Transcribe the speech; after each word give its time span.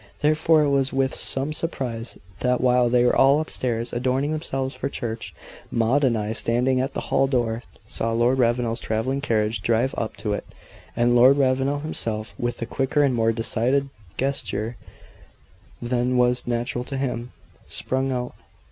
Therefore 0.21 0.63
it 0.63 0.69
was 0.71 0.91
with 0.91 1.13
some 1.13 1.53
surprise 1.53 2.17
that 2.39 2.59
while 2.59 2.89
they 2.89 3.05
were 3.05 3.15
all 3.15 3.39
up 3.39 3.51
stairs 3.51 3.93
adorning 3.93 4.31
themselves 4.31 4.73
for 4.73 4.89
church, 4.89 5.35
Maud 5.69 6.03
and 6.03 6.17
I, 6.17 6.31
standing 6.33 6.81
at 6.81 6.95
the 6.95 7.01
hall 7.01 7.27
door, 7.27 7.61
saw 7.85 8.11
Lord 8.11 8.39
Ravenel's 8.39 8.79
travelling 8.79 9.21
carriage 9.21 9.61
drive 9.61 9.93
up 9.99 10.17
to 10.17 10.33
it, 10.33 10.45
and 10.95 11.15
Lord 11.15 11.37
Ravenel 11.37 11.81
himself, 11.81 12.33
with 12.39 12.59
a 12.63 12.65
quicker 12.65 13.03
and 13.03 13.13
more 13.13 13.31
decided 13.31 13.89
gesture 14.17 14.75
than 15.79 16.17
was 16.17 16.47
natural 16.47 16.83
to 16.85 16.97
him, 16.97 17.29
spring 17.69 18.11
out. 18.11 18.33